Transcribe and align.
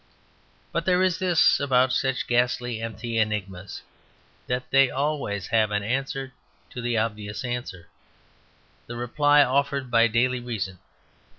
But 0.71 0.85
there 0.85 1.03
is 1.03 1.19
this 1.19 1.59
about 1.59 1.93
such 1.93 2.25
ghastly 2.25 2.81
empty 2.81 3.19
enigmas, 3.19 3.83
that 4.47 4.71
they 4.71 4.89
always 4.89 5.45
have 5.49 5.69
an 5.69 5.83
answer 5.83 6.33
to 6.71 6.81
the 6.81 6.97
obvious 6.97 7.43
answer, 7.45 7.87
the 8.87 8.95
reply 8.95 9.43
offered 9.43 9.91
by 9.91 10.07
daily 10.07 10.39
reason. 10.39 10.79